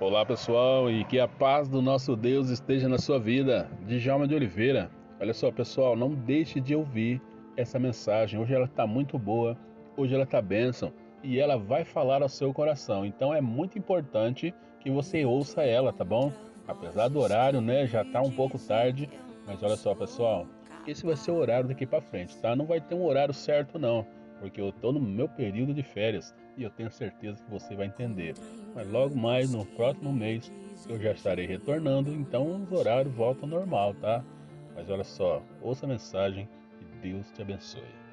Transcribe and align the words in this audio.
Olá 0.00 0.24
pessoal 0.24 0.90
e 0.90 1.04
que 1.04 1.20
a 1.20 1.28
paz 1.28 1.68
do 1.68 1.82
nosso 1.82 2.16
Deus 2.16 2.48
esteja 2.48 2.88
na 2.88 2.96
sua 2.96 3.20
vida. 3.20 3.68
Djalma 3.86 4.26
de 4.26 4.34
Oliveira. 4.34 4.90
Olha 5.20 5.34
só 5.34 5.52
pessoal, 5.52 5.94
não 5.94 6.14
deixe 6.14 6.58
de 6.58 6.74
ouvir 6.74 7.20
essa 7.54 7.78
mensagem. 7.78 8.40
Hoje 8.40 8.54
ela 8.54 8.64
está 8.64 8.86
muito 8.86 9.18
boa, 9.18 9.58
hoje 9.98 10.14
ela 10.14 10.24
está 10.24 10.40
bênção 10.40 10.90
e 11.22 11.38
ela 11.38 11.58
vai 11.58 11.84
falar 11.84 12.22
ao 12.22 12.30
seu 12.30 12.50
coração. 12.50 13.04
Então 13.04 13.34
é 13.34 13.42
muito 13.42 13.78
importante 13.78 14.54
que 14.80 14.90
você 14.90 15.26
ouça 15.26 15.64
ela, 15.64 15.92
tá 15.92 16.02
bom? 16.02 16.32
Apesar 16.66 17.08
do 17.08 17.20
horário, 17.20 17.60
né, 17.60 17.86
já 17.86 18.00
está 18.00 18.22
um 18.22 18.30
pouco 18.30 18.58
tarde, 18.58 19.06
mas 19.46 19.62
olha 19.62 19.76
só 19.76 19.94
pessoal, 19.94 20.46
esse 20.86 21.04
vai 21.04 21.14
ser 21.14 21.32
o 21.32 21.36
horário 21.36 21.68
daqui 21.68 21.84
para 21.84 22.00
frente, 22.00 22.38
tá? 22.38 22.56
Não 22.56 22.64
vai 22.64 22.80
ter 22.80 22.94
um 22.94 23.04
horário 23.04 23.34
certo 23.34 23.78
não 23.78 24.06
porque 24.40 24.60
eu 24.60 24.70
estou 24.70 24.92
no 24.92 25.00
meu 25.00 25.28
período 25.28 25.72
de 25.72 25.82
férias 25.82 26.34
e 26.56 26.64
eu 26.64 26.70
tenho 26.70 26.90
certeza 26.90 27.42
que 27.44 27.50
você 27.50 27.76
vai 27.76 27.86
entender. 27.86 28.34
Mas 28.74 28.90
logo 28.90 29.14
mais 29.14 29.52
no 29.52 29.64
próximo 29.64 30.12
mês 30.12 30.50
eu 30.88 30.98
já 30.98 31.12
estarei 31.12 31.46
retornando, 31.46 32.12
então 32.12 32.62
os 32.62 32.72
horários 32.72 33.14
voltam 33.14 33.44
ao 33.44 33.60
normal, 33.60 33.94
tá? 33.94 34.24
Mas 34.74 34.88
olha 34.88 35.04
só, 35.04 35.42
ouça 35.60 35.84
a 35.84 35.88
mensagem 35.88 36.48
e 36.80 37.08
Deus 37.08 37.30
te 37.32 37.42
abençoe. 37.42 38.09